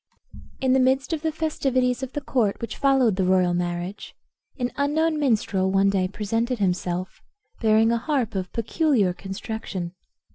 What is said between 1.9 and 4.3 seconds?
of the court which followed the royal marriage,